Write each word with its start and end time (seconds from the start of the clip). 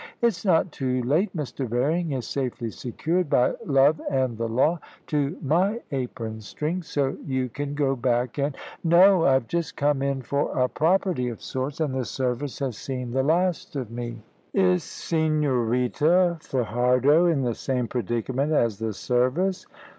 "It's 0.19 0.43
not 0.43 0.71
too 0.71 1.03
late. 1.03 1.37
Mr. 1.37 1.69
Berring 1.69 2.13
is 2.17 2.25
safely 2.27 2.71
secured, 2.71 3.29
by 3.29 3.53
love 3.63 4.01
and 4.09 4.35
the 4.35 4.49
law, 4.49 4.79
to 5.05 5.37
my 5.43 5.79
apron 5.91 6.41
strings, 6.41 6.87
so 6.87 7.17
you 7.23 7.49
can 7.49 7.75
go 7.75 7.95
back 7.95 8.39
and" 8.39 8.57
"No; 8.83 9.25
I've 9.25 9.47
just 9.47 9.75
come 9.77 10.01
in 10.01 10.23
for 10.23 10.57
a 10.57 10.67
property 10.67 11.29
of 11.29 11.39
sorts, 11.39 11.79
and 11.79 11.93
the 11.93 12.05
service 12.05 12.57
has 12.57 12.79
seen 12.79 13.11
the 13.11 13.21
last 13.21 13.75
of 13.75 13.91
me." 13.91 14.23
"Is 14.55 14.81
Señorita 14.81 16.41
Fajardo 16.41 17.27
in 17.27 17.43
the 17.43 17.53
same 17.53 17.87
predicament 17.87 18.53
as 18.53 18.79
the 18.79 18.93
service?" 18.93 19.67